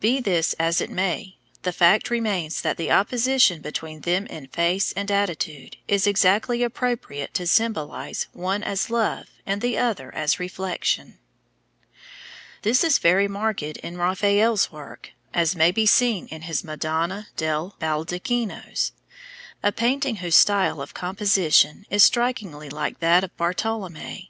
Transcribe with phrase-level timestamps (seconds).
[0.00, 4.90] Be this as it may, the fact remains that the opposition between them in face
[4.92, 11.18] and attitude is exactly appropriate to symbolize one as love and the other as reflection.
[12.62, 17.76] This is very marked in Raphael's work, as may be seen in his Madonna del
[17.78, 18.92] Baldacchino,
[19.62, 24.28] a painting whose style of composition is strikingly like that of Bartolommeo.